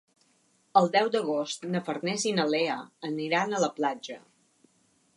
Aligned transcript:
El 0.81 0.89
deu 0.95 1.11
d'agost 1.15 1.69
na 1.75 1.83
Farners 1.89 2.27
i 2.31 2.33
na 2.39 2.49
Lea 2.55 2.81
aniran 3.13 3.55
a 3.59 3.65
la 3.69 3.73
platja. 3.81 4.21